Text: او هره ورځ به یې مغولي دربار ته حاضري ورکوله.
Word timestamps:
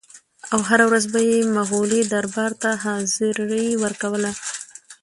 او 0.53 0.59
هره 0.69 0.85
ورځ 0.89 1.05
به 1.13 1.19
یې 1.29 1.37
مغولي 1.57 2.01
دربار 2.13 2.51
ته 2.61 2.69
حاضري 2.83 3.67
ورکوله. 3.83 4.31